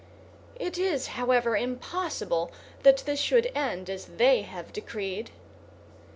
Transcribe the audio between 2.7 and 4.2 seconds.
that this should end as